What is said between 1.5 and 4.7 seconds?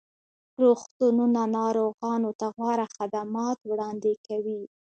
ناروغانو ته غوره خدمات وړاندې کوي.